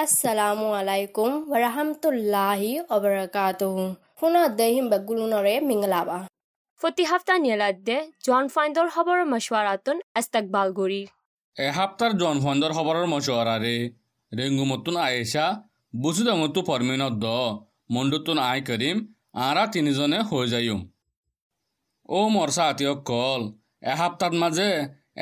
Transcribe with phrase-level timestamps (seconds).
[0.00, 3.76] Assalamu alaikum wa rahmatullahi wa barakatuh
[4.18, 6.18] ခုနဒေဟင်ဘဂူလူနရဲမင်္ဂလာပါ
[6.80, 7.96] ফতি হাফতা নিয়ালাদ্দে
[8.26, 11.02] জন ফাইন্দর খবর মশওয়ারাতুন ইস্তেকবাল গরি
[11.56, 13.76] এ হাপ্তার জন ফন্দর খবরের মশওয়ারারে
[14.32, 15.46] রেঙ্গুমতুন আয়েশা
[15.94, 17.24] বুসুদামতু ফরমিনদ্দ
[17.94, 18.96] মন্ডুতুন আয় করিম
[19.46, 20.80] আরা তিনিজনে হৈ যায়ুম
[22.08, 23.40] ও মরসা আতিয়কল
[23.90, 24.68] এ হাপ্তাত মাঝে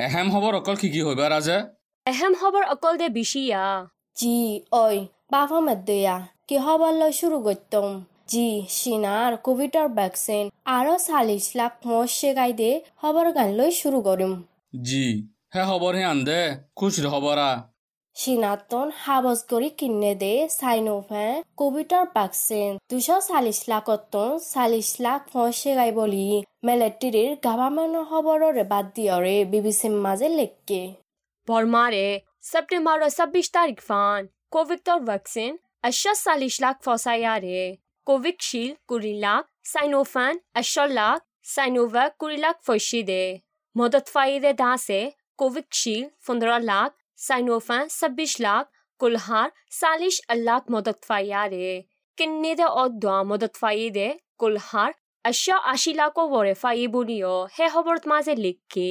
[0.05, 1.57] এহেম খবর অকল কি কি হইবার আছে
[2.05, 3.63] এহেম খবর অকল দে বিশিয়া
[4.16, 4.36] জি
[4.76, 4.96] ওই
[5.32, 6.16] বাবা মধ্যয়া
[6.48, 7.86] কি হবার লয় শুরু করতাম?
[8.32, 10.44] জি সিনার কোভিডর ভ্যাকসিন
[10.76, 14.32] আরও চাল্লিশ লাখ মশে গাইদে খবর গান লই শুরু করিম
[14.80, 15.06] জি
[15.54, 16.40] হে খবর হে আন্দে
[16.76, 17.50] খুশির খবরা
[18.16, 25.90] সিনাতন হাবজ কৰি কিনে দে চাইনোভে কোভিডৰ ভ্যাকচিন দুশ চাল্লিশ লাখতন চাল্লিশ লাখ মশে গাই
[25.92, 26.26] বলি
[26.66, 30.82] মেলেট্ৰিৰ গাভামেন্টৰ খবৰৰে বাদ দিয়ৰে বিবিচিৰ মাজে লেখকে।
[31.48, 32.06] বর্মারে
[32.44, 34.20] সেপ্টেম্বর ছাব্বিশ তারিখ ফান
[34.52, 35.52] কোভিক্টর ভ্যাকসিন
[35.88, 37.62] আশা চাল্লিশ লাখ ফসাইয়ারে
[38.06, 43.24] কোভিকশিল্ড কুড়ি লাখ সাইনোফান আশা লাখ সাইনোভ্যাক কুড়ি লাখ ফসি দে
[43.76, 45.00] মদত ফাইদে দাসে
[45.38, 48.64] কোভিকশিল্ড পনেরো লাখ সাইনোফান ছাব্বিশ লাখ
[49.00, 49.48] কুলহার
[49.80, 51.68] চাল্লিশ লাখ মদত ফাইয়ারে
[52.18, 54.08] কিন্নে দে অদ্দা মদত ফাইদে
[54.40, 54.90] কুলহার
[55.24, 58.90] আশা আশী লাখো বরে ফাই বুলিও হে খবৰত মাজে লিখি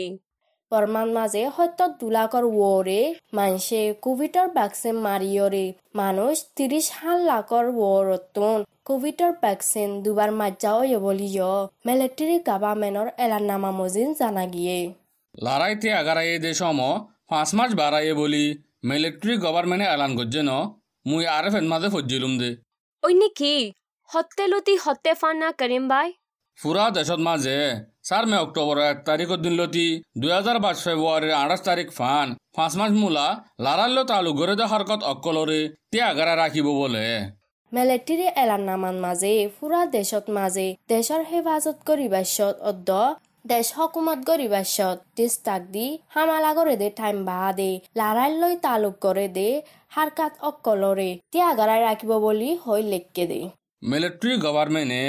[0.71, 3.01] বৰ্মান মাজে সত্য দুলাকৰ ৱৰে
[3.37, 5.65] মানুহে কোভিডৰ ভ্যাকচিন মাৰিয়ৰে।
[5.99, 11.53] মানুহ ত্ৰিশ সাত লাখৰ ৱৰতন কোভিডৰ ভ্যাকচিন দুবাৰ মাজাও বুলিও
[11.87, 14.79] মেলেট্ৰি গাভামেন্টৰ এলানামা মজিন জানা গিয়ে
[15.35, 16.79] লারাইতে আগারাইয়ে দে সম
[17.31, 18.45] পাঁচ মাস বাড়াইয়ে বলি
[18.89, 20.51] মিলিটারি গভর্নমেন্টে এলান করছে ন
[21.05, 22.49] মুই আরে ফেন মাঝে ফজ্জিলুম দে।
[23.03, 23.55] ওই নেকি?
[24.09, 26.07] হত্তে লতি হত্তে ফান্না করিম বাই।
[26.59, 27.57] পুরা দেশত মাঝে
[28.09, 29.87] চার মে অক্টোবরের এক তারিখের দিন লতি
[30.21, 32.27] দুই হাজার বাইশ ফেব্রুয়ারির আঠাশ তারিখ ফান।
[32.57, 33.27] পাঁচ মাস মূলা
[33.65, 35.61] লারাল্য তালু গড়ে দে হরকত অকলরে
[35.91, 37.05] তে আগারা রাখিব বলে।
[37.71, 42.89] মেলেট্ৰি এলানামান মাজে ফুৰা দেশত মাজে, দেশৰ হেফাজত কৰিবাছত অদ্দ,
[43.51, 49.27] দেশ হকুমত গরিবাসত দেশ তাক দি হামালা করে দে টাইম বাহা দে লারাই তালুক করে
[49.37, 49.49] দে
[49.95, 53.41] হারকাত অক্কলরে তিয়াগারাই রাখিব বলি হই লেখকে দে।
[53.81, 55.03] মিলিটারি গভর্নমেন্টে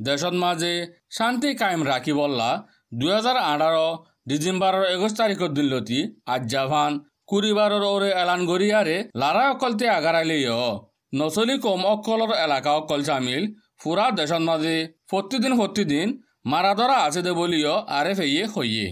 [0.00, 0.72] দেশত মাঝে
[1.10, 2.50] শান্তি কায়েম রাখি বললা
[2.92, 3.88] দুই হাজার আঠারো
[4.28, 6.92] ডিসেম্বরের একুশ তারিখের দিন লতি আজ জাভান
[7.26, 10.66] কুড়িবারের ওরে এলান গড়িয়ারে লারা অকলতে আগারাইলেও
[11.14, 13.42] নচলি কম অকলর এলাকা অকল চামিল
[13.80, 14.74] ফুরা দেশত মাঝে
[15.10, 16.06] প্রতিদিন প্রতিদিন
[16.44, 18.86] মারা ধরা আছে দে বলিও আরে ফেয়ে হইয়ে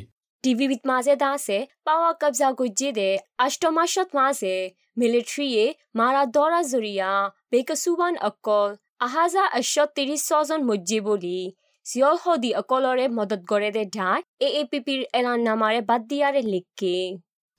[0.45, 4.55] টিভিবিত মাঝে দাসে পাওয়া কবজা গুজ্জে দে। অষ্টমাশত মাঝে
[4.97, 5.65] মিলিটারিয়ে
[5.95, 7.11] মারা দরা জরিয়া
[7.53, 11.39] বেকসুবান অকল আহাজা আশত তিৰিশ ছজন মজ্জে বলি
[11.87, 16.43] চিয়ল সদি অকলৰে মদত গড়ে দে ঢাই এ এ পি পিৰ এলান নামাৰে বাদ দিয়াৰে
[16.53, 16.95] লিখকে।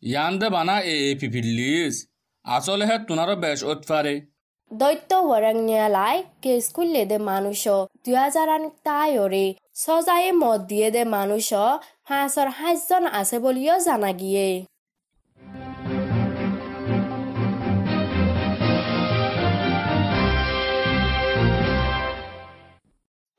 [0.03, 1.28] ইয়ান দে বানা এ এ পি
[3.07, 4.16] তুনারও বেশ উৎফারে
[4.72, 5.12] দৈত্য
[6.44, 6.66] কেস
[7.12, 7.63] দে মানুষ
[8.03, 8.50] দুই হাজার
[8.85, 9.45] তাইরে
[9.84, 11.47] সজায়ে মত দিয়ে দে মানুষ
[12.09, 14.47] হাঁসর সাতজন আছে বলিও জানা গিয়ে।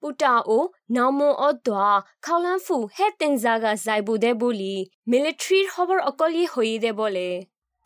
[0.00, 0.64] ပူတာအို
[0.96, 1.88] နာမွန်ဩဒွာ
[2.24, 4.76] ခေါလန်ဖူဟဲ့တင်ဇာကဇိုက်ဘူတဲ့ဘူလီ
[5.10, 7.30] မီလီထရီဟော်ဘာအကောလီဟွေးတဲ့ဘောလေ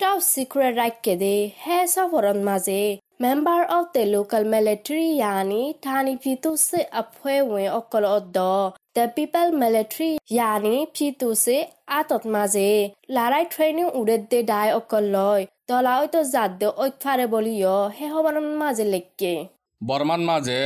[0.01, 2.83] တောက်စီကရက်ရိုက်ကေဒေဟဲဆော့ဘောရန်မာဇေ
[3.25, 9.51] member of the local military yani thani phitu se apwe win okol oddo the people
[9.63, 11.57] military yani phitu se
[11.99, 12.71] atot ma je
[13.17, 18.35] larai training uredde dai okol loy dolai to zadde oi phare boli yo he hobar
[18.61, 19.33] ma je lekke
[19.89, 20.61] borman ma je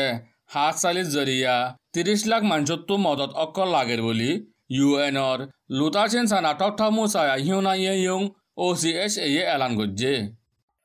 [0.51, 1.55] হাত চালিস জরিয়া
[1.95, 4.31] তিরিশ লাখ মানুষত্ব মদত অকল লাগের বলি
[4.77, 5.39] ইউএনর
[5.79, 8.23] লুতাচেন সানা টকঠামু সায়া হিউনা ইয়ে ইয়ং
[8.65, 10.15] ও সি এস এ এলান গজ্জে।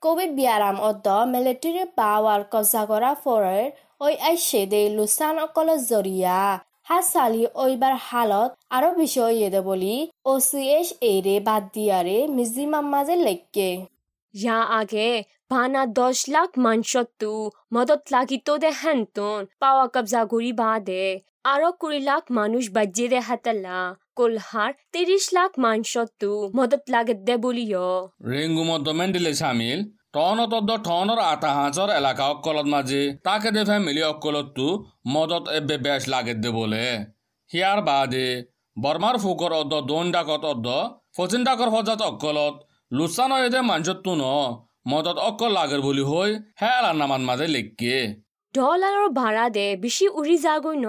[0.02, 3.68] কোভিড বিয়ারাম অদ্দ মিলিটারি পাওয়ার কবজা করা ফরের
[4.06, 6.40] ওই আইসে দে লুসান অকল জরিয়া
[6.90, 9.96] হাসালি ওইবার হালত আরও বিষয় ইয়ে দে বলি
[10.30, 13.70] ও সি এস এরে বাদ দিয়ারে মিজিমাম মাঝে লেখকে।
[14.34, 15.10] ইয়া আগে
[15.54, 17.32] বানা দশ লাখ মানসত্তু
[17.76, 21.06] মদত লাগিত দে হেনতন পাওয়া কবজা করি বাদে
[21.46, 23.80] আরও কুড়ি লাখ মানুষ বাজ্যে দে হাতাল্লা
[24.18, 27.90] কোলহার তিরিশ লাখ মানসত্তু মদত লাগত দে বলিও
[28.32, 29.80] রেঙ্গু মধ্যমেন্ডিলে সামিল
[30.14, 34.68] টনতদ্দ টনৰ আটা হাঁচৰ এলেকা অকলত মাজে তাকে দে ফেমিলি অকলততো
[35.14, 36.86] মদত এবে বেশ লাগে দে বলে
[37.52, 38.28] হিয়াৰ বাদে
[38.78, 40.68] বৰ্মাৰ ফুকৰ অদ্দ দোন ডাকত অদ্দ
[41.16, 42.56] ফচিন ডাকৰ ফজাত অকলত
[42.92, 44.24] লুচান এদে মাঞ্চততো ন
[44.86, 46.32] মদত অকল লাগের বুলি হৈ
[46.62, 47.98] হে এলাৰ নামান মাজে লেখকে
[48.56, 50.88] ডলাৰৰ ভাড়া দে বেছি উৰি যাগৈ ন?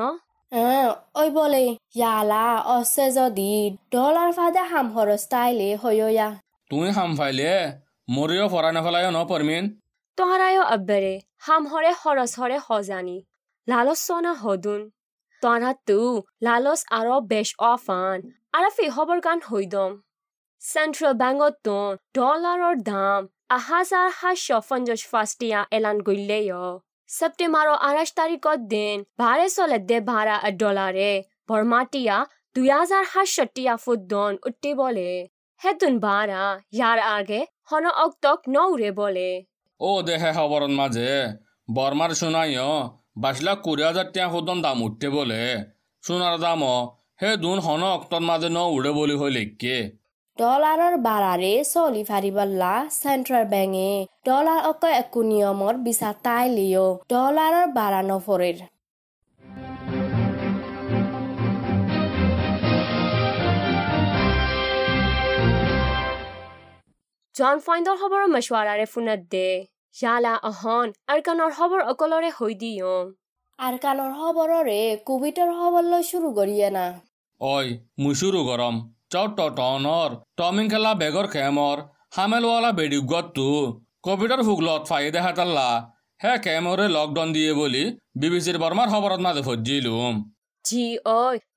[1.20, 1.64] ওই বলে
[1.98, 2.46] ইয়ালা
[2.76, 3.52] অছে যদি
[3.94, 6.28] ডলার ফাদে হাম হরস্তাইলে হইয়া
[6.70, 7.52] তুই হাম ফাইলে
[8.08, 9.64] মৰিও ফৰা নেফেলাই ন পৰমিন?
[10.18, 11.14] তহারায়ও আব্বারে
[11.46, 13.16] হাম হরে হরস হরে হজানি।
[13.68, 14.80] লালস সনা হদুন।
[15.42, 16.00] তহারা তু
[16.46, 18.18] লালস আরও বেশ অফান
[18.56, 19.90] আর ফি হবর গান হইদম
[20.62, 21.78] সেন্ট্রাল ব্যাংকত তো
[22.16, 23.20] ডলাৰৰ দাম।
[23.50, 26.54] আহাজাৰ সাতশ পঞ্চাছ ফাষ্টিয়া এলান গইলেয়
[27.10, 31.10] সেপ্টেম্বৰৰ আঠাইছ তাৰিখত দিন ভাড়ে চলে দে ভাড়া ডলাৰে
[31.48, 32.16] বৰমাটিয়া
[32.56, 35.08] দুই হাজাৰ সাতষট্টিয়া ফুটদন উঠি বলে
[35.60, 36.42] হেতুন ভাড়া
[36.72, 39.28] ইয়াৰ আগে হন অক্তক নৌৰে বলে
[39.80, 41.10] ও দেহে খবরত মাঝে
[41.68, 42.72] বর্মার শুনাইও
[43.18, 45.42] বাইশ লাখ কুড়ি হাজার টিয়া সুদন দাম উঠতে বলে
[46.02, 46.62] সোনার দাম
[47.20, 49.76] হে দুন হন অক্টর মাঝে ন উড়ে বলি হই লেখকে
[50.38, 53.90] ডলাৰৰ বাৰাৰে চলি ফাৰিবল্লা চেণ্ট্ৰেল বেংকে।
[54.28, 58.56] ডলাৰ অক একো নিয়মৰ বিচাৰ তাই লিঅ ডলাৰৰ বাৰা নফৰেৰ
[67.34, 69.48] জন ফাইণ্ডৰ খবৰৰ মছৱাৰাৰে ফোনত দে।
[69.96, 73.04] ইয়ালা অহন আৰকানৰ খবৰ অকলৰে হৈ দিয়ম
[73.58, 76.86] আৰু কাণৰ খবৰৰে কোভিডৰ খবৰ লৈ শুৰু কৰিয়ে না
[77.40, 77.66] ওই
[78.02, 79.03] মুসুৰু গৰম চট
[80.38, 81.76] টমিং খেলা বেগর খেমর
[82.16, 82.70] হামেলওয়ালা
[84.06, 85.04] কোভিডর হুগলত ফাই
[86.20, 87.84] হে কেমরে লকডাউন দিয়ে বলি
[88.20, 90.14] বিবিসির বর্মার খবরত মাঝে ফজ্জিলুম।
[90.64, 90.84] জি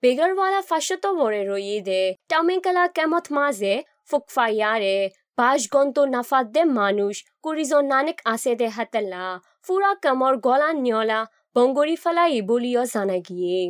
[0.03, 2.01] বেগৰৱালা ফাৰ্ষ্টত মৰে ৰৈ দে।
[2.31, 3.73] টামিংকালা কেমত মাজে
[4.09, 4.95] ফুকফাইয়াৰে
[5.39, 7.13] বাস গন্ত নাফাত দে মানুষ
[7.43, 9.25] কুৰিজন নানিক আছে দে হাতেলা
[9.65, 11.19] ফুৰা কামৰ গলা নিয়লা
[11.55, 13.61] বংগৰি ফেলাই বলিও জানা গিয়ে।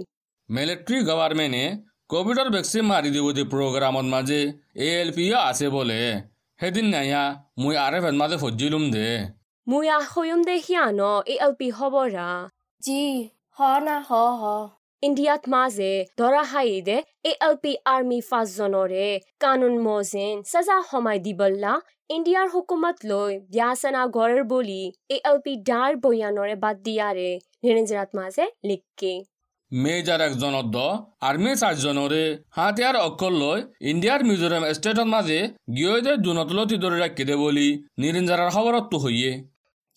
[0.50, 1.66] মিলিটারি গভর্নমেন্টে
[2.10, 4.40] কোভিডর ভ্যাকসিন মারি দিব দি প্রোগ্রামত মাঝে
[4.82, 6.00] এ এল পি আছে বলে
[6.60, 7.24] সেদিন নাইয়া
[7.62, 9.08] মুই আর এফ মাঝে ফজ্জিলুম দে
[9.68, 12.30] মুয়া হৈম দে হিয়ান এ এল পি খবৰা
[12.84, 13.04] জি
[13.58, 14.44] হ না হ হ
[15.04, 19.08] ইণ্ডিয়াত মাজে ধৰা হাই দে এ এল পি আৰ্মি পাঁচজনৰে
[19.44, 21.74] কানুন মজিন চাজা সমাই দিবল্লা
[22.10, 27.30] ইণ্ডিয়াৰ হুকুমত লৈ ব্যাসনা গড়ৰ বুলি এ এল পি ডাৰ বয়ানৰে বাদ দিয়াৰে
[27.64, 29.14] নিৰঞ্জনাত মাজে লিখকে
[29.72, 30.78] মেজাৰ একজনত দ
[31.30, 32.24] আৰ্মি চাৰিজনৰে
[32.58, 33.58] হাতিয়াৰ অক্ষৰ লৈ
[33.92, 35.40] ইণ্ডিয়াৰ মিজোৰাম ষ্টেটত মাজে
[35.76, 37.68] গিয়ে দে দুনতলতি ধৰি ৰাখি দে বুলি
[38.02, 39.32] নিৰঞ্জাৰৰ খবৰততো হইয়ে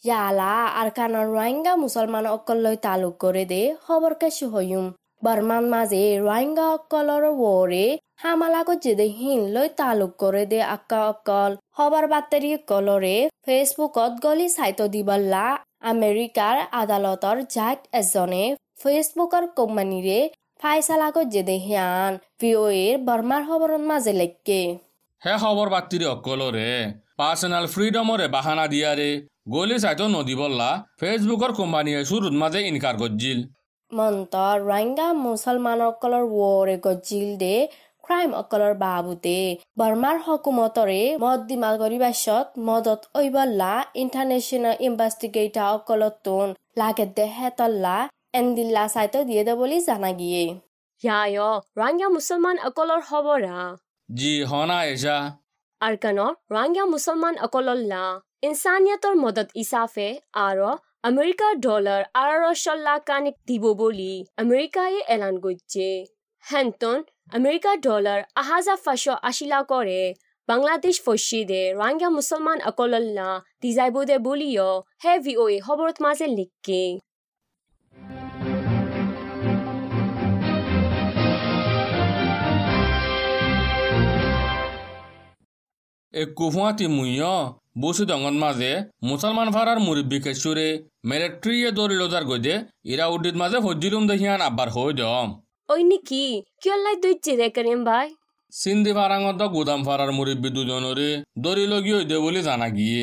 [0.02, 4.86] ইয়ালা আৰু কাণৰ ৰোহিংগা মুছলমান অকললৈ তালুক কৰে দে খবৰকে সুহয়ুম
[5.22, 7.86] বৰ্মান মাজে ৰোহিংগা অকলৰ ৱৰে
[8.22, 13.16] হামালাগত যেদে হিন লৈ তালুক কৰে দে আক্কা অকল। খবৰ বাতৰি কলৰে
[13.46, 15.44] ফেচবুকত গলি চাইট দিবল্লা,
[15.90, 18.44] আমেৰিকাৰ আদালতৰ জাজ এজনে
[18.80, 20.18] ফেচবুকৰ কোম্পানীৰে
[20.62, 24.60] ফাইচালাগত যেদে হিয়ান ভি অ' এৰ বৰ্মাৰ খবৰৰ মাজে লেখকে।
[25.22, 26.70] হে খবৰ বাতিৰি অকলৰে
[27.20, 29.10] পাৰ্চনেল ফ্ৰীডমৰে বাহানা দিয়াৰে
[29.54, 33.38] গলি চাইতো নদীবল্লা ফেচবুকৰ কোম্পানীয়ে শুৰুত মাজে ইনকাৰ কৰিছিল
[33.92, 37.54] মন্তৰ ৰোহিংগা মুছলমানসকলৰ ৱৰে গজিল দে
[38.04, 39.38] ক্ৰাইম অকলৰ বাবুতে।
[39.80, 46.46] বৰ্মাৰ হকুমতৰে মদ দিমাল কৰিবাছত মদত ঐবল্লা ইণ্টাৰনেশ্যনেল ইনভেষ্টিগেটাৰ অকলতোন।
[46.80, 47.96] লাগে দে হেতল্লা
[48.34, 50.44] দিয়ে দে বুলি জানা গিয়ে
[51.02, 51.38] ইয়ায়
[51.76, 53.56] ৰাংগা মুছলমান অকলৰ খবৰা
[54.08, 55.18] জি হনা এসা
[55.80, 58.02] আৰকানৰ ৰাংগা মুছলমান অকলল্লা
[58.42, 60.08] ইনচানিয়তৰ মদত ইচাফে
[60.38, 60.70] আৰু
[61.08, 65.88] আমেৰিকাৰ ডলাৰ আঢ়ৈশল্লা কানিক দিব বুলি আমেৰিকাই এলান কৰিছে
[66.44, 66.98] হেনতন
[67.32, 70.00] আমেৰিকাৰ ডলাৰ আহাজাৰ পাঁচশো আশী লাখৰে
[70.48, 73.28] বাংলাদেশ ফচি দে ৰাংগা মুছলমান অকলল্লা
[73.62, 74.70] দিজাইব দে বুলিও
[75.02, 76.82] হে ভি অ' এ খবৰত মাজে লিখকে
[86.14, 87.34] এ কুফুয়াতি মুইয়
[87.80, 88.72] বুসি দঙ্গন মাঝে
[89.08, 90.68] মুসলমান ফারার মুরব্বী কেশুরে
[91.08, 92.54] মিলিট্রিয়ে দৌড়ি লোজার গজে
[92.92, 95.28] ইরা উদ্দিত মাঝে ফজ্জিলুম দেখিয়ান আব্বার হই দম।
[95.72, 96.24] ওই নেকি
[96.62, 98.08] কিয় লাই দৈচ্ছে দে করিম ভাই?
[98.52, 101.10] সিন্ধি ফারাঙত গুদাম ফারার মুরব্বী দুজনরে
[101.42, 103.02] দৌড়ি লগি হইদে বলি জানা গিয়ে।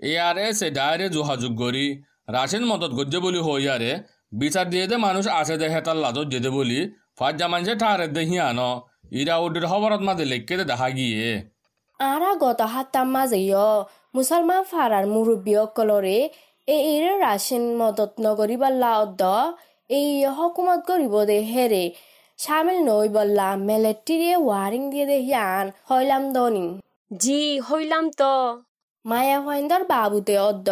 [0.00, 1.86] এ আর এস এ ডায়রে যোগাযোগ করি
[2.34, 3.92] রাশিন মদত গজ্জে বলি হইয়ারে
[4.40, 6.80] বিচার দিয়ে দে মানুষ আছে দে হেতার লাজত যেতে বলি
[7.18, 8.60] ফাজ্জা মানুষে ঠারে দেখিয়ান
[9.20, 11.30] ইরা উদ্দির খবরত মাঝে লেখকে দে দেখা গিয়ে।
[12.00, 13.62] আৰা গত সাতটা মাজেয়
[14.14, 16.18] মুছলমান ফাৰাৰ মুৰব্বী অকলৰে
[16.68, 19.22] এই ইৰে ৰাছিন মদত নগৰিবল্লা অদ্দ
[19.90, 21.80] এই হকুমত কৰিব দে হেৰে
[22.38, 26.66] চামিল নৈ বল্লা মেলেট্ৰিয়ে ৱাৰিং দিয়ে দে হিয়ান হইলাম দনি
[27.16, 28.30] জি হইলাম তো
[29.04, 30.68] মায়া ফাইন্দার বাবুতে অদ্দ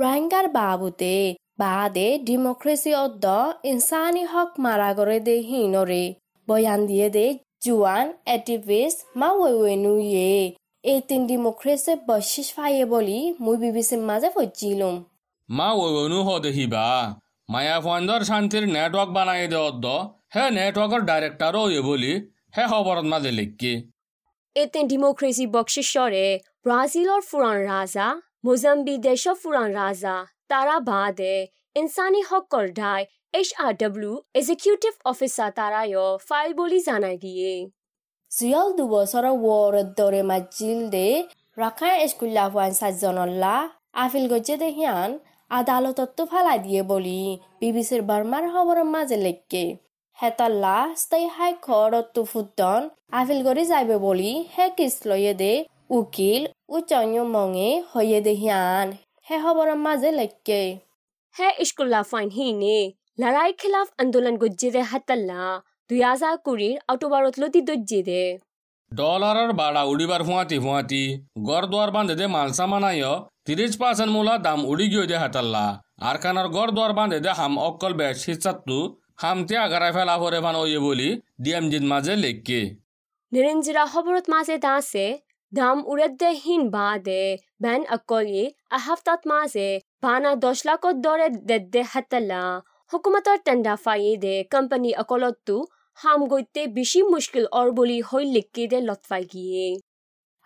[0.00, 1.14] রোহিঙ্গার বাবুতে
[1.58, 3.24] বাদে ডেমোক্রেসি অদ্দ
[3.70, 6.04] ইনসানি হক মারা করে দে হিনরে
[6.48, 7.26] বয়ান দিয়ে দে
[7.64, 10.36] জুয়ান এটিভিস্ট মা ওয়েনু ইয়ে
[10.84, 14.96] এই তিন ডেমোক্রেসি বশিস ফাইয়ে বলি মুই বিবিসির মাঝে ফজিলুম।
[15.48, 16.84] মা ওইনু হ দেখিবা।
[17.48, 19.84] মায়া ফাইন্দর শান্তির নেটওয়ার্ক বানাই দে। অদ্দ
[20.34, 22.12] হে নেটওয়ার্কের ডাইরেক্টরও ইয়ে বলি
[22.56, 23.72] হে খবরত মাঝে লিখকি।
[24.56, 26.26] এতেন ডেমোক্রেসি বকশিশ্বরে
[26.64, 28.06] ব্রাজিলৰ ফুৰাণ ৰাজা
[28.46, 30.14] মোজাম্বি দেশৰ ফুৰাণ ৰাজা
[30.50, 31.34] তাৰা বাদে
[31.80, 33.00] ইনচানী হকৰ ঢাই
[33.38, 35.94] H R W executive officer তাৰায়
[36.28, 37.52] file বুলি জানাই দিয়ে।
[38.34, 41.06] জিয়ল দুবছৰৰ ৱৰৰ দৰে মাজিল দে
[41.56, 43.54] ৰাখাই স্কুল্লা হোৱান চাজনল্লা
[44.04, 45.10] আফিল গজ্জে দে হিয়ান
[45.50, 47.20] আদালততো ফালাই দিয়ে বলি
[47.60, 49.60] বিবিচিৰ বাৰ্মাৰ খবৰৰ মাজে লেখকে
[50.18, 52.88] হেতাল্লা স্থায়ী হাই ঘৰতো ফুটন
[53.18, 55.52] আফিল কৰি যাইবে বলি হে কিস লয়ে দে
[55.98, 58.86] উকিল উচন্য মঙে হয়ে দে হিয়ান
[59.26, 60.60] হে খবৰৰ মাজে লেখকে
[61.34, 62.78] হে স্কুল্লা ফাইন হিনে
[63.20, 65.40] লৰাই খিলাফ আন্দোলন গজ্জে দে হাতাল্লা
[65.90, 68.22] দুই হাজাৰ কুড়িৰ অক্টোবৰত লতি দজ্জে দে।
[68.92, 71.02] ডলাৰৰ বাড়া উড়িবার ফুঁয়াতি ফুঁয়াতি
[71.48, 73.10] গড় দুয়ার বান্ধে দে মাল সামানায়
[73.46, 75.66] তিরিশ পার্সেন্ট মূলা দাম উড়ি গিয়ে দে হাতাল্লা।
[76.08, 78.78] আর কানার গড় দুয়ার বান্ধে দে হাম অকল বেশ হিসাত্তু
[79.22, 81.10] হাম তিয়া গারাই ফেলা ভরে ফান ওয়ে বলি
[81.42, 82.60] ডিএম জিত মাঝে লেখকে।
[83.32, 85.06] নিৰঞ্জিৰা খবৰত মাজে দাসে
[85.52, 87.22] দাম উৰে দে হিন বা দে
[87.62, 88.44] বেন অকলি
[88.76, 89.68] আহাফতাত মাজে
[90.02, 92.44] বানা দহ লাখত দৰে দে দে হাতাল্লা।
[92.94, 95.54] হুকুমতৰ টেণ্ডা ফায়ে দে কোম্পানী অকলতো
[95.98, 99.66] হাম গৈতে বেছি মুস্কিল অৰ বুলি হৈ লিখি দে লটফাই গিয়ে।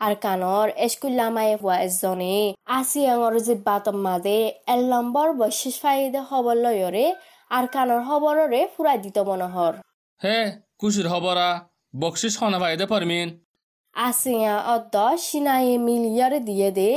[0.00, 2.36] আর কানর এসকুল্লা মায়ে হওয়া এজনে
[2.76, 4.38] আসিয়াঙর জিব্বাতম মাঝে
[4.74, 7.06] এল নম্বর বৈশিষ ফাইদে খবর লয়রে
[7.50, 9.74] আর কানর খবররে ফুরাই দিত মনোহর।
[10.20, 10.38] হে
[10.80, 11.48] খুশির খবরা
[11.94, 13.28] বকশিস খনে ভাই দে পারমিন।
[13.94, 14.94] আসিয়া অদ্দ
[15.26, 16.90] সিনায়ে মিলিয়র দিয়ে দে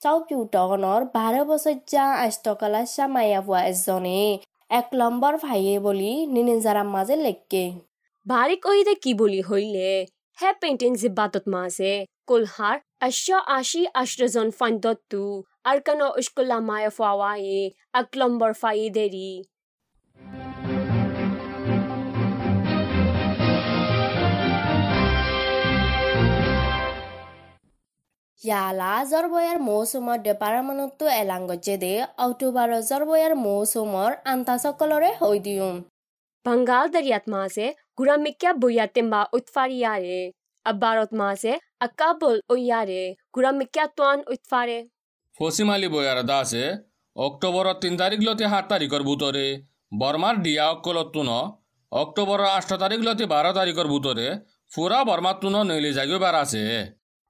[0.00, 4.20] চাউপিউ টগনর বারো বছর যা আষ্টকলা সামাইয়া হওয়া এজনে
[4.70, 7.64] এক নম্বর ভাইয়ে বলি নিনিজারাম মাঝে লেখকে
[8.26, 9.88] বাৰিক অহিদে কি বুলি হইলে
[10.38, 11.92] হে পেইণ্টিং জিব্বাতত মাজে
[12.26, 15.22] কুলহাৰ আশ্য আশী আশ্ৰজন ফাণ্ডতটো
[15.66, 17.58] আৰকান উস্কুল্লা মায়ে ফাৱায়ে
[17.94, 19.55] আকলম্বৰ ফায়ে দেৰি ইয়ালা
[28.46, 35.76] জরবয়ার মৌসুমর ডেপারামানতো এলাঙ্গজে দে অক্টোবর জরবয়ার মৌসুমর আন্তাসকলরে হৈ দিউম
[36.46, 37.66] বাংগাল দৰিয়াত মাজে
[37.98, 40.18] গুৰামিক্যা বৈয়াতেম্বা উৎফাৰিয়াৰে
[40.66, 43.02] আব্বাৰত মাজে আকাবুল অয়াৰে
[43.34, 44.78] গুৰামিক্যা তোৱান উৎফাৰে
[45.40, 46.64] ফসিম আলী বয়ার দাসে
[47.16, 49.46] অক্টোবর তিন তারিখ সাত তারিখর ভিতরে
[49.94, 51.30] বর্মার ডিয়া অকলত তুন
[51.92, 54.26] অক্টোবর আষ্ট তারিখ লতি বারো তারিখর ভিতরে
[54.70, 56.62] ফুরা বর্মার তুন নইলে জাগিয়ে আছে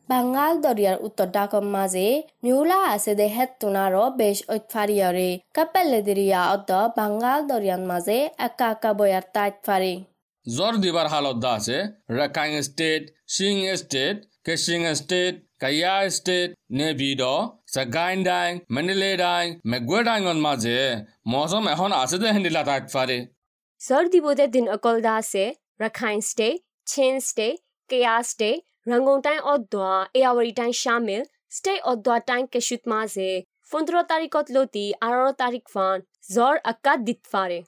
[0.08, 2.06] বাঙ্গাল দরিয়ার উত্তর ডাকম মাঝে
[2.44, 9.24] মিউলা আছে দে হেত্তুনারো বেশ ঐতফারিয়রে কাপেলে দিরিয়া অদ্দ বাঙ্গাল দরিয়ান মাঝে একা একা বয়ার
[9.34, 9.94] তাইত ফারি
[10.46, 11.78] জ্বর দিবার হালত দা আছে
[12.16, 13.02] রেকাং state
[13.34, 17.22] Singh state Kachin state Kayah state নেভিড
[17.74, 20.78] Sagaing ডাইং মেন্ডেলে ডাইং মেগুয়ে ডাইঙর মাঝে
[21.32, 23.18] মৌসুম এখন আছে দে হেন্দিলা তাইত ফারে
[23.80, 25.44] জৰ দিবদে দিন অকল দাসে
[25.82, 26.48] Rakhine state
[26.86, 27.48] Chin state
[27.90, 28.14] Kayah
[28.86, 33.30] state ৰংগংটাই অদ্দোৱা এয়াৱৰিটাই শামিল ষ্টে অদ্দোৱা টাইম কেশুত মাজে
[33.70, 35.96] পোন্ধৰ তাৰিখত লতি আৰ তাৰিখ ফান
[36.28, 37.58] জ্বৰ আকাত দিত ফাৰে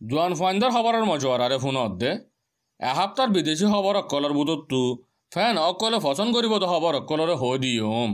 [0.00, 2.10] জোয়ান ফাইন্দার খবরের মজুয়ারারে ফোন দে
[2.80, 4.82] এসপ্তাহ বিদেশি খবর অকলের বুধতু
[5.32, 8.10] ফেন অকলে ফসন করিব তো খবর অকলরে হৈ দিয়ম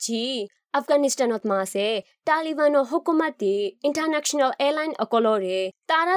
[0.00, 0.22] জি
[0.73, 1.87] আফগানিস্তানত মাজে
[2.27, 6.15] তালিবানৰ হুকুমাতি ইণ্টাৰনেশ্যনেল এয়াৰলাইন অকলৰে তাৰা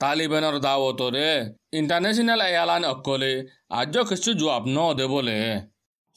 [0.00, 1.26] তালিবানের দাওয়াতরে
[1.72, 3.32] ইন্টারন্যাশনাল এয়ারলাইন অকলে
[3.70, 5.38] আজ কিছু জবাব ন দে বলে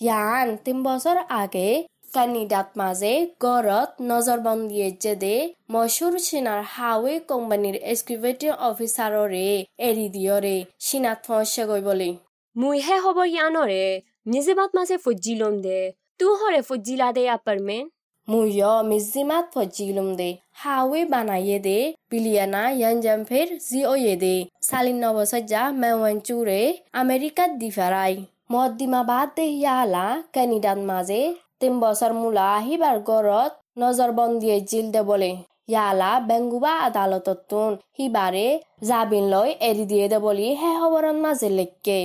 [0.02, 1.68] ইয়ান তিন বছর আগে
[2.14, 5.36] কানিডাত মাঝে গড়ত নজরবন্দিয়ে যেদে
[5.72, 9.48] মশুর সিনার হাওয়ে কোম্পানির এক্সিকিউটিভ অফিসাররে
[9.80, 12.12] এৰি দিয়রে সিনাত ফসে গৈ বলি
[12.56, 13.84] মুই হে খবৰ ইয়ানৰে
[14.26, 15.80] নিজে বাট মাজে ফুজিলম দে
[16.20, 17.84] তোহৰে ফুজিলা দে আপাৰমেন
[18.28, 20.30] মুয় মিজিমাত ফজিলুম দে
[20.62, 21.78] হাওয়ে বানাইয়ে দে
[22.12, 24.36] বিলিয়ানা ইয়ানজাম ফের জিওয়ে দে
[24.68, 26.60] সালিন নবসজ্জা মেওয়ান চুরে
[26.96, 28.14] আমেরিকাত দিফারাই
[28.52, 31.22] মদ্দিমা বাদ দে ইয়ালা ক্যানিডান মাঝে
[31.60, 35.32] তিন বছর মূলা আহিবার গড়ত নজরবন্দিয়ে জিল দে বলে
[35.70, 38.48] ইয়ালা বেঙ্গুবা আদালততুন হিবারে
[38.88, 42.00] জাবিন লই এৰি দিয়ে দে বুলি হে খবরন মাঝে লেখকে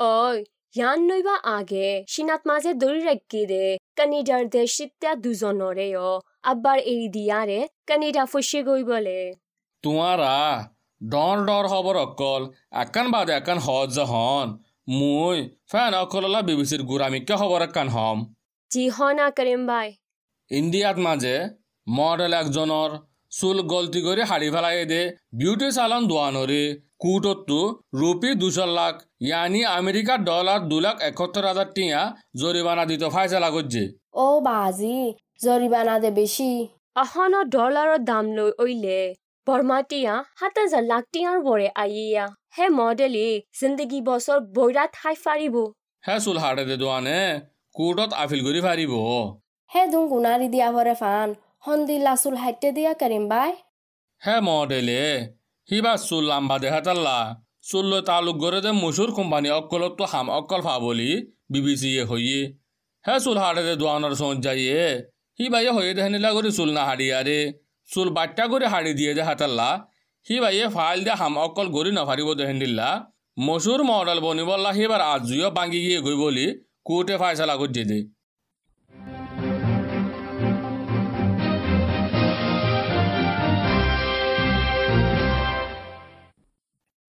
[0.00, 0.38] ওই
[0.78, 3.64] ইয়ান নইবা আগে সিনাত মাঝে দড়ি রেখে দে
[3.98, 6.08] কানিডার দেশ সিত্যা দুজনরেও
[6.44, 9.18] আব্বার এরি দিয়ারে কানিডা ফুসে গই বলে
[9.84, 10.34] তোমারা
[11.00, 12.42] ডর ডর খবর অকল
[12.82, 14.48] একান বাদে একান হজ হন
[14.90, 15.38] মুই
[15.70, 18.18] ফ্যান অকললা বিবিসির গুরামিকে খবর একান হম
[18.70, 19.88] জি হনা করিম ভাই
[20.50, 21.34] ইন্ডিয়াত মাঝে
[21.86, 22.90] মডেল একজনের
[23.32, 25.02] চুল গলতি করে হাড়ি ফেলাই দে
[25.38, 26.62] বিউটি সালন দোয়ানরে
[27.00, 27.60] কুটত্তু
[28.00, 28.94] রুপি দুশো লাখ
[29.26, 32.00] ইয়ানি আমেরিকার ডলার দু লাখ একাত্তর হাজার টিয়া
[32.40, 33.82] জরিমানা দিতে ফাইসলা করছে।
[34.24, 34.98] ও বাজি
[35.44, 36.52] জরিমানা দে বেশি।
[37.02, 39.00] আহন ডলাৰৰ দাম লৈ ওইলে
[39.46, 42.24] বৰমাটিয়া সাত হাজাৰ লাখ টিয়াৰ বৰে আইয়া।
[42.56, 43.28] হে মডেলি
[43.58, 45.54] জিন্দগী বছৰ বৈৰাত খাই ফাৰিব।
[46.04, 47.20] হে চুল হাড়ে দে দোয়ানে
[47.76, 48.92] কুটত আফিল করে ফারিব
[49.70, 51.28] হে দুং গুনারি দিয়া ভরে ফান
[51.66, 53.50] হন্দি লাসুল হাইটে দিয়া করিম বাই।
[54.22, 55.02] হে মডেলে
[55.70, 57.18] হিবা চুল লাম্বা দেখা তাল্লা।
[57.68, 61.10] চুল তালুক গড়ে দে মসুর কোম্পানি অকলত হাম অকল ফা বলি
[61.52, 62.40] বিবিসি এ হইয়ে।
[63.04, 64.82] হে চুল হাড়ে দে দোয়ানোর সঞ্জ যাইয়ে।
[65.38, 67.38] হি বাইয়ে হয়ে দেখানিলা করে চুল না হাড়ি আরে
[67.88, 69.68] চুল বাট্টা করে হাড়ি দিয়ে দে হাতাল্লা
[70.26, 72.88] হি বাইয়ে ফাইল দে হাম অকল গড়ি নফারিব দেহেন দিল্লা
[73.46, 76.46] মসুর মডেল বনিবল্লা হিবার আজুও বাঙ্গি গিয়ে গই বলি
[76.86, 77.98] কোর্টে ফাইসলা করছে দে।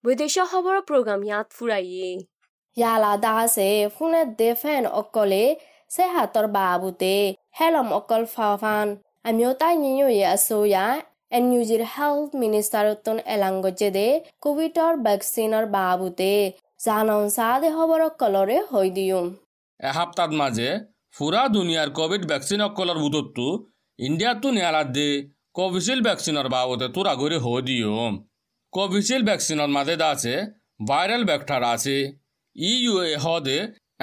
[0.10, 2.10] বিদেশৰ খবৰৰ প্ৰগ্ৰাম ইয়াত ফুৰাইয়ে
[2.78, 5.42] ইয়ালা দাসে ফোনে দে ফেন অকলে
[5.92, 7.12] সে হাতর বাবুতে
[7.58, 8.94] হেলম অকল ফাফান
[9.26, 10.86] আমিও তাই নিও ইয়ে আসোয়া
[11.32, 14.08] এনইউজির হেলথ মিনিস্টারতন এলাঙ্গজে দে
[14.44, 16.32] কোভিডর ভ্যাকসিনৰ বাবুতে
[16.86, 19.28] জানন সাদে খবর কলরে হৈ দিউম
[19.80, 20.70] এসপ্তাহত মাঝে
[21.16, 23.48] ফুরা দুনিয়ার কোভিড ভ্যাকসিন অকলর বুতত্তু
[24.00, 25.08] ইন্ডিয়াতো নেয়ালাত দে
[25.56, 27.96] কোভিশিল্ড ভ্যাকসিনের বাবদে তোরা করে হো দিও
[28.74, 30.34] কোভিশিল্ড ভ্যাকসিনের মাঝে আছে
[30.90, 31.98] ভাইরাল ভেক্টর আছে।
[32.56, 33.58] ইউ এ হদে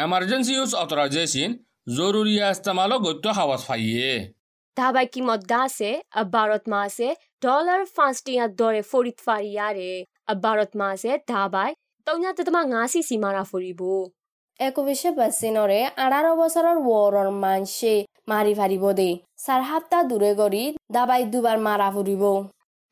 [0.05, 1.51] এমার্জেন্সি ইউজ অথরাইজেশন
[1.97, 4.13] জরুরি ইস্তেমালও গত্য হাওয়াজ ফাইয়ে
[4.77, 5.93] ধাবাই কিমত দাসে
[6.35, 7.09] ভাৰত মাছে
[7.45, 9.91] ডলাৰ পাঁচ টিয়াৰ দৰে ফৰিত ফাৰিয়াৰে
[10.45, 11.71] ভাৰত মাছে ধাবাই
[12.07, 13.81] তইনা তোমাক ngaছি সীমাৰা ফুৰিব
[14.61, 17.95] একবিশে ভ্যাকসিনরে আঠারো বছরের ওয়ারর মানসে
[18.31, 19.11] মারি ফারিব দে।
[19.45, 22.25] চার সপ্তাহ দূরে গড়ি দাবাই দুবার মারা ফুরিব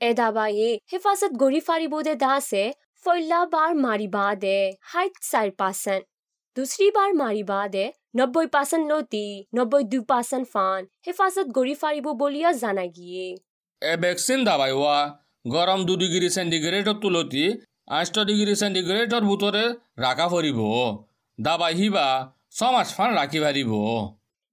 [0.01, 2.65] এদাবাইয়ে হেফাজত গড়ি ফাৰিব দে দাসে
[3.05, 4.59] ফল্লাবাৰ মাৰিবা দে
[4.91, 6.05] হাইট চাৰি পাৰ্চেণ্ট
[6.57, 12.87] দুশ্ৰীবাৰ মাৰিবা দে নব্বৈ পাৰ্চেণ্ট লতি নব্বৈ দুই পাৰ্চেণ্ট ফান হেফাজত গড়ি ফাৰিব বলিয়া জানা
[12.93, 13.27] গিয়ে
[13.83, 14.97] এ ভেকচিন দাবাই ওয়া
[15.45, 17.45] গৰম দুই ডিগ্ৰী চেণ্টিগ্ৰেডৰ তুলতি
[17.93, 19.65] আঠ ডিগ্ৰী চেণ্টিগ্ৰেডৰ ভোটৰে
[20.01, 20.61] ৰাখা ফুৰিব
[21.39, 22.07] দাবাই হিবা
[22.53, 23.71] ছমাছ ফান ৰাখি ফাৰিব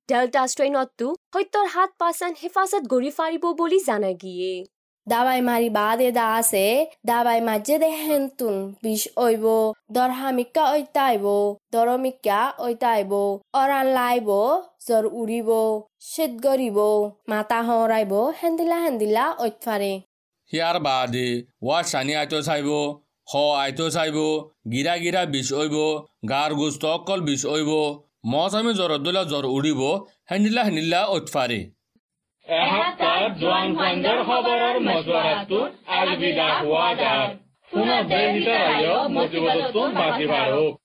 [0.10, 3.44] ডেল্টা ষ্ট্ৰেইনতো সত্তৰ সাত পাৰ্চেণ্ট হেফাজত গড়ি ফাৰিব
[3.86, 4.54] জানা গিয়ে
[5.08, 6.66] দাবাই মারি বাদে আছে
[7.06, 9.46] দাবাই মাঝে দে হেন্তুন বিষ ওইব
[9.92, 11.26] দরহামিকা ঐতাইব
[11.74, 13.12] দরমিকা ঐতাইব
[13.54, 14.30] অরান লাইব
[14.88, 15.50] জ্বর উড়িব
[16.10, 16.78] শীত গরিব
[17.32, 19.94] মাথা হরাইব হেন্দিলা হেন্দিলা ঐতফারে
[20.52, 21.28] হিয়ার বাদে
[21.62, 22.70] ওয়া সানি আইতো চাইব
[23.28, 23.34] হ
[23.64, 24.18] আইতো চাইব
[24.72, 25.76] গিরা গিরা বিষ ওইব
[26.32, 27.72] গার গুস্ত অকল বিষ ওইব
[28.32, 29.82] মজ আমি জ্বর দিলা জ্বর উড়িব
[30.30, 31.02] হেন্দিলা হেন্দিলা
[32.52, 37.30] এসপ্তাহ জোৱান ফাণ্ডৰ খবৰৰ মজুৱাৰাটোত আলবিদা হোৱা যাৰ
[37.72, 40.81] পুনৰ ভিতৰত মজিবতটো বাচি বাঢ়ক